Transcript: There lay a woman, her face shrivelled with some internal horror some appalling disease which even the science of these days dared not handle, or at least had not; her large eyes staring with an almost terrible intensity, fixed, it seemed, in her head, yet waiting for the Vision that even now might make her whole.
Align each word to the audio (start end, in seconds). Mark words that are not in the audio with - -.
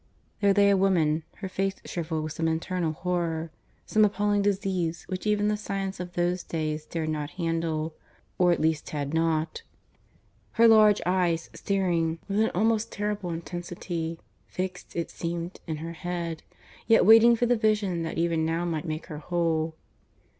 There 0.41 0.51
lay 0.51 0.71
a 0.71 0.77
woman, 0.77 1.21
her 1.35 1.47
face 1.47 1.75
shrivelled 1.85 2.23
with 2.23 2.33
some 2.33 2.47
internal 2.47 2.91
horror 2.93 3.51
some 3.85 4.03
appalling 4.03 4.41
disease 4.41 5.03
which 5.07 5.27
even 5.27 5.47
the 5.47 5.55
science 5.55 5.99
of 5.99 6.13
these 6.13 6.41
days 6.43 6.85
dared 6.87 7.09
not 7.09 7.29
handle, 7.37 7.93
or 8.39 8.51
at 8.51 8.59
least 8.59 8.89
had 8.89 9.13
not; 9.13 9.61
her 10.53 10.67
large 10.67 11.01
eyes 11.05 11.51
staring 11.53 12.17
with 12.27 12.39
an 12.39 12.49
almost 12.55 12.91
terrible 12.91 13.29
intensity, 13.29 14.19
fixed, 14.47 14.95
it 14.95 15.11
seemed, 15.11 15.59
in 15.67 15.77
her 15.77 15.93
head, 15.93 16.41
yet 16.87 17.05
waiting 17.05 17.35
for 17.35 17.45
the 17.45 17.55
Vision 17.55 18.01
that 18.01 18.17
even 18.17 18.43
now 18.43 18.65
might 18.65 18.85
make 18.85 19.05
her 19.05 19.19
whole. 19.19 19.75